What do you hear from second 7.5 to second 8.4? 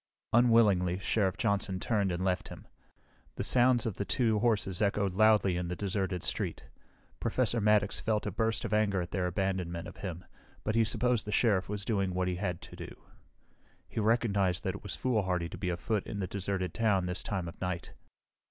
Maddox felt a